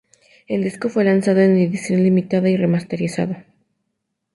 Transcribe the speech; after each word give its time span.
El 0.47 0.63
disco 0.63 0.89
fue 0.89 1.03
lanzado 1.03 1.41
en 1.41 1.55
edición 1.57 2.01
limitada 2.01 2.49
y 2.49 2.57
remasterizado. 2.57 3.35